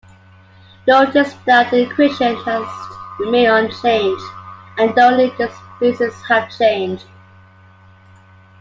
Notice 0.87 1.31
that 1.45 1.69
the 1.69 1.83
equation 1.83 2.35
has 2.35 2.67
remained 3.19 3.51
unchanged 3.69 4.23
and 4.79 4.97
only 4.97 5.29
the 5.37 5.53
spaces 5.77 6.19
have 6.27 6.49
changed. 6.57 7.05